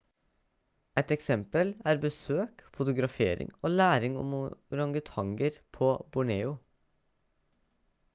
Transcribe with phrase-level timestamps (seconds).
[1.01, 6.55] et eksempel er besøk fotografering og læring om orangutanger på borneo